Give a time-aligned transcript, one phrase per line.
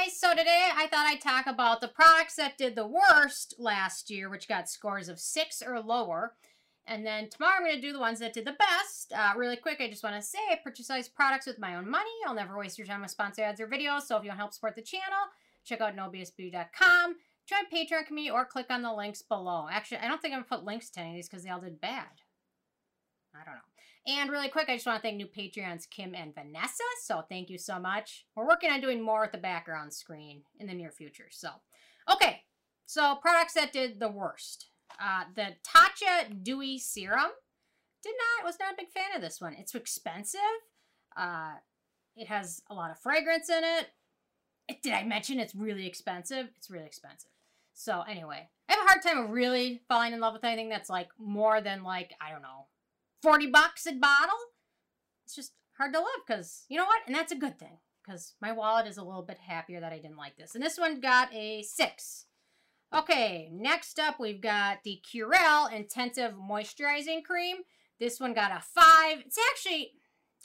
[0.00, 4.10] guys, so today I thought I'd talk about the products that did the worst last
[4.10, 6.34] year, which got scores of six or lower.
[6.86, 9.12] And then tomorrow I'm going to do the ones that did the best.
[9.12, 11.90] Uh, really quick, I just want to say I purchase these products with my own
[11.90, 12.10] money.
[12.26, 14.02] I'll never waste your time with sponsor ads or videos.
[14.02, 15.04] So if you want to help support the channel,
[15.64, 19.66] check out nobsbeauty.com, join Patreon community, or click on the links below.
[19.70, 21.50] Actually, I don't think I'm going to put links to any of these because they
[21.50, 22.06] all did bad.
[23.40, 24.18] I don't know.
[24.20, 26.84] And really quick, I just want to thank new Patreons Kim and Vanessa.
[27.04, 28.24] So thank you so much.
[28.34, 31.28] We're working on doing more with the background screen in the near future.
[31.30, 31.50] So,
[32.10, 32.42] okay.
[32.86, 34.68] So products that did the worst.
[35.00, 37.30] Uh, the Tatcha Dewy Serum.
[38.02, 39.54] Did not, was not a big fan of this one.
[39.54, 40.40] It's expensive.
[41.14, 41.52] Uh,
[42.16, 43.88] it has a lot of fragrance in it.
[44.68, 44.82] it.
[44.82, 46.48] Did I mention it's really expensive?
[46.56, 47.30] It's really expensive.
[47.74, 50.88] So anyway, I have a hard time of really falling in love with anything that's
[50.88, 52.66] like more than like, I don't know,
[53.22, 54.38] 40 bucks a bottle.
[55.24, 57.02] It's just hard to live because, you know what?
[57.06, 59.98] And that's a good thing because my wallet is a little bit happier that I
[59.98, 60.54] didn't like this.
[60.54, 62.26] And this one got a 6.
[62.92, 67.58] Okay, next up we've got the Curel Intensive Moisturizing Cream.
[68.00, 69.20] This one got a 5.
[69.24, 69.92] It's actually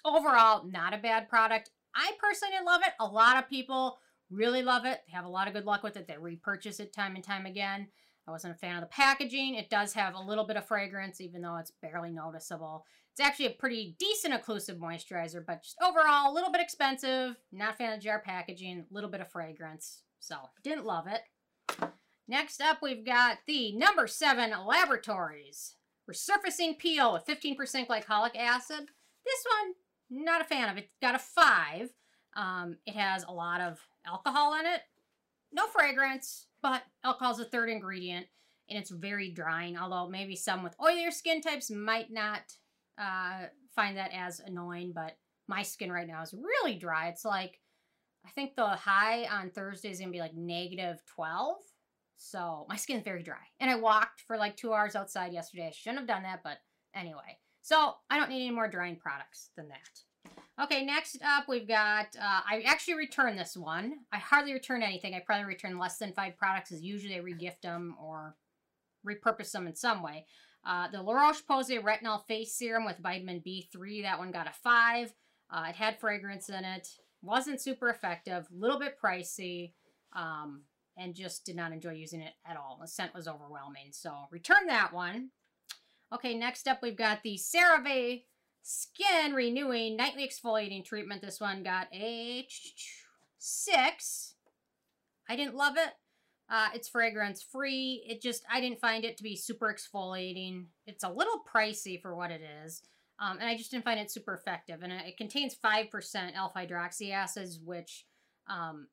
[0.04, 1.72] overall not a bad product.
[1.96, 2.94] I personally love it.
[3.00, 3.98] A lot of people
[4.30, 5.02] really love it.
[5.08, 6.08] They have a lot of good luck with it.
[6.08, 7.88] They repurchase it time and time again.
[8.28, 9.56] I wasn't a fan of the packaging.
[9.56, 12.86] It does have a little bit of fragrance, even though it's barely noticeable.
[13.12, 17.36] It's actually a pretty decent occlusive moisturizer, but just overall, a little bit expensive.
[17.52, 18.86] Not a fan of jar packaging.
[18.90, 20.02] A little bit of fragrance.
[20.20, 21.22] So, didn't love it.
[22.28, 25.76] Next up, we've got the number seven Laboratories.
[26.10, 27.56] Resurfacing peel with 15%
[27.88, 28.88] glycolic acid.
[29.26, 29.74] This one,
[30.10, 30.78] not a fan of.
[30.78, 31.92] It got a five.
[32.36, 34.82] Um, it has a lot of alcohol in it.
[35.52, 38.26] No fragrance but alcohol is a third ingredient
[38.72, 42.42] and it's very drying, although maybe some with oilier skin types might not
[43.00, 43.44] uh,
[43.76, 45.16] find that as annoying, but
[45.48, 47.10] my skin right now is really dry.
[47.10, 47.60] It's like,
[48.26, 51.58] I think the high on Thursday is going to be like negative 12.
[52.18, 53.46] So my skin's very dry.
[53.60, 55.68] And I walked for like two hours outside yesterday.
[55.68, 56.58] I shouldn't have done that, but
[56.96, 57.38] anyway.
[57.62, 60.00] So I don't need any more drying products than that.
[60.62, 63.98] Okay, next up we've got, uh, I actually returned this one.
[64.14, 65.14] I hardly return anything.
[65.14, 68.36] I probably return less than five products as usually I regift them or
[69.06, 70.26] repurpose them in some way.
[70.66, 75.14] Uh, the La Roche-Posay Retinol Face Serum with vitamin B3, that one got a five.
[75.50, 76.88] Uh, it had fragrance in it.
[77.22, 78.48] Wasn't super effective.
[78.50, 79.74] A little bit pricey.
[80.14, 80.62] Um,
[80.98, 82.78] and just did not enjoy using it at all.
[82.82, 83.92] The scent was overwhelming.
[83.92, 85.30] So return that one.
[86.14, 88.24] Okay, next up we've got the CeraVe
[88.68, 91.22] Skin Renewing Nightly Exfoliating Treatment.
[91.22, 92.48] This one got a
[93.38, 94.34] 6.
[95.30, 95.92] I didn't love it.
[96.50, 98.04] Uh, it's fragrance free.
[98.10, 100.66] It just, I didn't find it to be super exfoliating.
[100.88, 102.82] It's a little pricey for what it is.
[103.20, 104.82] Um, and I just didn't find it super effective.
[104.82, 108.08] And it, contains 5% alpha hydroxy acids, which
[108.48, 108.88] um,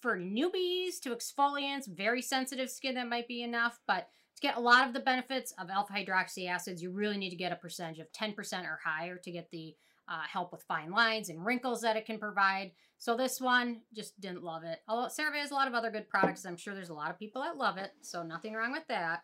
[0.00, 3.78] for newbies to exfoliants, very sensitive skin, that might be enough.
[3.86, 4.08] But
[4.40, 7.36] to get a lot of the benefits of alpha hydroxy acids, you really need to
[7.36, 9.74] get a percentage of 10% or higher to get the
[10.08, 12.72] uh, help with fine lines and wrinkles that it can provide.
[12.98, 14.80] So this one, just didn't love it.
[14.88, 16.44] Although CeraVe has a lot of other good products.
[16.44, 19.22] I'm sure there's a lot of people that love it, so nothing wrong with that.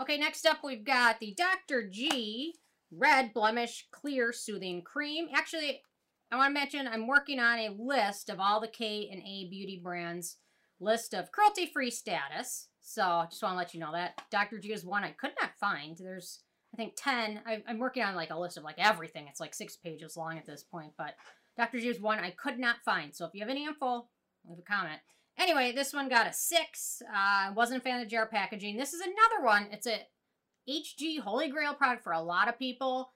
[0.00, 1.88] Okay, next up we've got the Dr.
[1.88, 2.56] G
[2.90, 5.28] Red Blemish Clear Soothing Cream.
[5.32, 5.82] Actually,
[6.32, 9.48] I want to mention I'm working on a list of all the K and A
[9.48, 10.38] beauty brands
[10.80, 12.68] list of cruelty-free status.
[12.90, 14.20] So just want to let you know that.
[14.32, 14.58] Dr.
[14.58, 15.96] G is one I could not find.
[15.96, 16.40] There's,
[16.74, 17.40] I think, 10.
[17.46, 19.28] I, am working on like a list of like everything.
[19.28, 20.94] It's like six pages long at this point.
[20.98, 21.14] But
[21.56, 21.78] Dr.
[21.78, 23.14] G is one I could not find.
[23.14, 24.08] So if you have any info,
[24.44, 24.98] leave a comment.
[25.38, 27.02] Anyway, this one got a 6.
[27.14, 28.76] Uh, wasn't a fan of jar packaging.
[28.76, 29.68] This is another one.
[29.70, 30.00] It's a
[30.68, 33.12] HG Holy Grail product for a lot of people.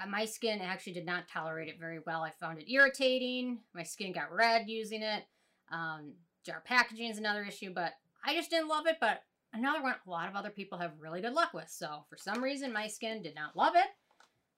[0.00, 2.22] Uh, my skin actually did not tolerate it very well.
[2.22, 3.58] I found it irritating.
[3.74, 5.24] My skin got red using it.
[5.72, 6.12] Um,
[6.46, 10.10] jar packaging is another issue, but I just didn't love it, but another one a
[10.10, 11.68] lot of other people have really good luck with.
[11.68, 13.88] So for some reason, my skin did not love it,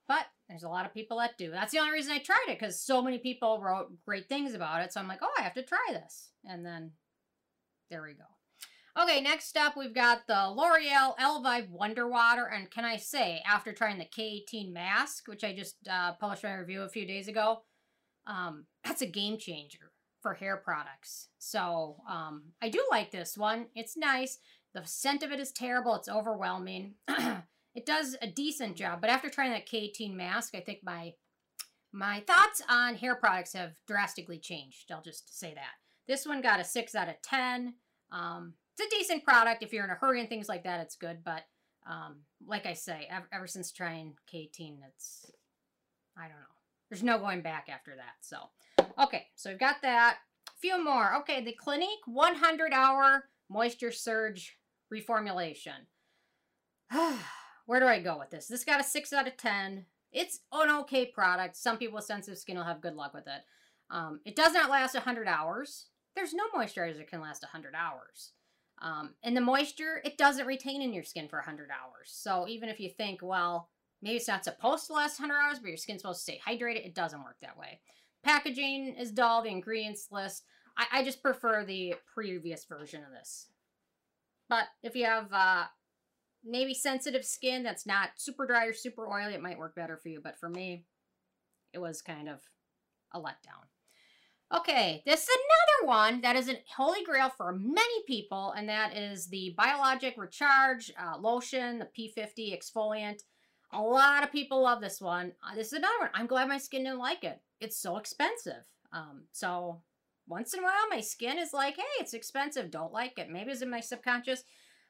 [0.09, 1.51] but there's a lot of people that do.
[1.51, 4.83] That's the only reason I tried it, because so many people wrote great things about
[4.83, 4.93] it.
[4.93, 6.31] So I'm like, oh, I have to try this.
[6.45, 6.93] And then
[7.91, 8.25] there we go.
[9.01, 12.47] Okay, next up, we've got the L'Oreal Elvive Wonder Water.
[12.53, 16.55] And can I say, after trying the K18 mask, which I just uh, published my
[16.55, 17.63] review a few days ago,
[18.27, 19.90] um, that's a game changer
[20.21, 21.29] for hair products.
[21.39, 23.67] So um, I do like this one.
[23.75, 24.39] It's nice.
[24.75, 25.95] The scent of it is terrible.
[25.95, 26.95] It's overwhelming.
[27.09, 29.01] it does a decent job.
[29.01, 31.15] But after trying that K18 mask, I think my
[31.93, 34.93] my thoughts on hair products have drastically changed.
[34.93, 35.73] I'll just say that.
[36.07, 37.75] This one got a 6 out of 10.
[38.13, 39.63] Um, it's a decent product.
[39.63, 41.19] If you're in a hurry and things like that, it's good.
[41.25, 41.43] But
[41.89, 45.31] um, like I say, ever, ever since trying K18, it's,
[46.17, 46.61] I don't know.
[46.89, 48.15] There's no going back after that.
[48.21, 48.37] So,
[49.01, 50.19] okay, so we've got that.
[50.49, 51.15] A few more.
[51.21, 54.59] Okay, the Clinique 100 hour moisture surge
[54.93, 55.87] reformulation.
[57.67, 58.49] Where do I go with this?
[58.49, 59.87] This got a 6 out of 10.
[60.13, 61.57] It's an okay product.
[61.57, 63.43] Some people with sensitive skin will have good luck with it.
[63.91, 65.87] Um, it does not last 100 hours.
[66.15, 68.33] There's no moisturizer that can last 100 hours.
[68.83, 72.11] Um, and the moisture, it doesn't retain in your skin for 100 hours.
[72.13, 73.69] So even if you think, well,
[74.03, 76.87] maybe it's not supposed to last 100 hours, but your skin's supposed to stay hydrated,
[76.87, 77.81] it doesn't work that way.
[78.23, 80.45] Packaging is dull, the ingredients list.
[80.77, 83.49] I, I just prefer the previous version of this.
[84.49, 85.65] But if you have uh,
[86.45, 90.09] maybe sensitive skin that's not super dry or super oily, it might work better for
[90.09, 90.21] you.
[90.23, 90.85] But for me,
[91.73, 92.41] it was kind of
[93.13, 93.67] a letdown.
[94.53, 98.97] Okay, this is another one that is a holy grail for many people, and that
[98.97, 103.21] is the Biologique Recherche uh, Lotion, the P50 exfoliant.
[103.73, 105.33] A lot of people love this one.
[105.41, 106.11] Uh, this is another one.
[106.15, 107.41] I'm glad my skin didn't like it.
[107.61, 108.65] It's so expensive.
[108.93, 109.83] Um, so
[110.27, 112.71] once in a while, my skin is like, hey, it's expensive.
[112.71, 113.31] Don't like it.
[113.31, 114.45] Maybe it's in my subconscious.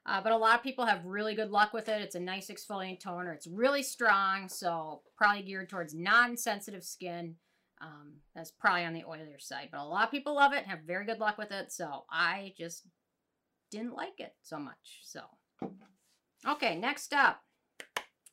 [0.07, 2.01] Uh, but a lot of people have really good luck with it.
[2.01, 3.33] It's a nice exfoliant toner.
[3.33, 7.37] It's really strong, so probably geared towards non-sensitive skin.
[7.83, 9.69] Um, that's probably on the oilier side.
[9.71, 11.73] But a lot of people love it, have very good luck with it.
[11.73, 12.87] So I just
[13.71, 15.01] didn't like it so much.
[15.03, 15.21] So,
[16.49, 17.43] okay, next up,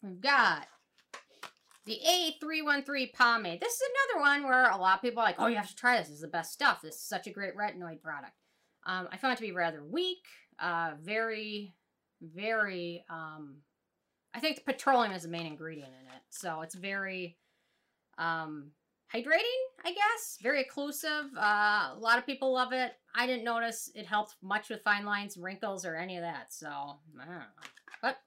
[0.01, 0.67] we've got
[1.87, 3.61] the A313 pomade.
[3.61, 5.75] This is another one where a lot of people are like, oh, you have to
[5.75, 6.07] try this.
[6.07, 6.81] This is the best stuff.
[6.81, 8.33] This is such a great retinoid product.
[8.85, 10.25] Um, I found it to be rather weak,
[10.59, 11.73] uh, very,
[12.21, 13.57] very, um,
[14.33, 16.21] I think the petroleum is the main ingredient in it.
[16.29, 17.37] So it's very
[18.17, 18.71] um,
[19.13, 19.39] hydrating,
[19.85, 20.37] I guess.
[20.43, 21.35] Very occlusive.
[21.37, 22.93] Uh, a lot of people love it.
[23.15, 26.51] I didn't notice it helped much with fine lines, wrinkles, or any of that.
[26.53, 26.99] So.
[28.01, 28.17] But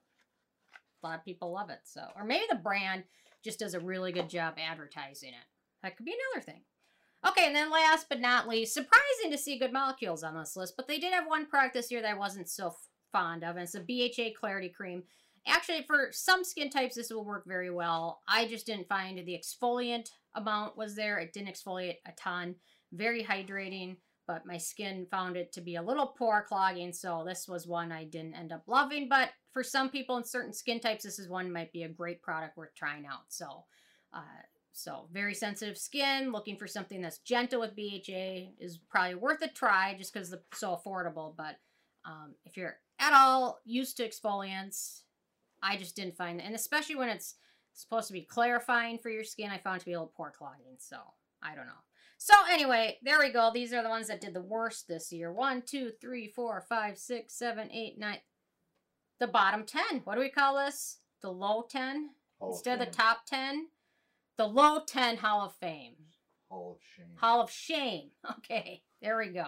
[1.03, 1.79] a lot of people love it.
[1.83, 3.03] So, or maybe the brand
[3.43, 5.45] just does a really good job advertising it.
[5.83, 6.61] That could be another thing.
[7.27, 10.73] Okay, and then last but not least, surprising to see good molecules on this list,
[10.75, 12.73] but they did have one product this year that I wasn't so
[13.11, 15.03] fond of, and it's a BHA Clarity Cream.
[15.47, 18.21] Actually, for some skin types, this will work very well.
[18.27, 21.19] I just didn't find the exfoliant amount was there.
[21.19, 22.55] It didn't exfoliate a ton.
[22.91, 23.97] Very hydrating,
[24.31, 27.91] but my skin found it to be a little pore clogging, so this was one
[27.91, 29.09] I didn't end up loving.
[29.09, 32.21] But for some people in certain skin types, this is one might be a great
[32.21, 33.25] product worth trying out.
[33.27, 33.65] So,
[34.13, 34.21] uh,
[34.71, 39.49] so very sensitive skin, looking for something that's gentle with BHA is probably worth a
[39.49, 41.35] try just because it's so affordable.
[41.35, 41.57] But
[42.05, 45.01] um, if you're at all used to exfoliants,
[45.61, 46.41] I just didn't find.
[46.41, 47.35] And especially when it's
[47.73, 50.31] supposed to be clarifying for your skin, I found it to be a little pore
[50.31, 50.77] clogging.
[50.77, 50.95] So
[51.43, 51.83] I don't know.
[52.23, 53.49] So anyway, there we go.
[53.51, 55.33] These are the ones that did the worst this year.
[55.33, 58.19] One, two, three, four, five, six, seven, eight, nine.
[59.19, 60.01] The bottom 10.
[60.03, 60.99] What do we call this?
[61.23, 62.11] The low 10?
[62.39, 63.69] Hall Instead of of the top 10?
[64.37, 65.95] The low 10 Hall of Fame.
[66.47, 67.15] Hall of Shame.
[67.15, 68.09] Hall of Shame.
[68.37, 69.47] Okay, there we go.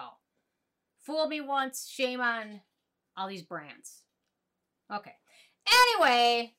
[0.98, 2.60] Fool me once, shame on
[3.16, 4.02] all these brands.
[4.92, 5.14] Okay.
[5.72, 6.54] Anyway,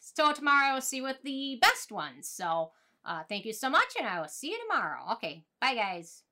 [0.00, 2.26] so tomorrow we'll see what the best ones.
[2.26, 2.70] So
[3.04, 5.12] uh, thank you so much, and I will see you tomorrow.
[5.14, 6.22] Okay, bye guys.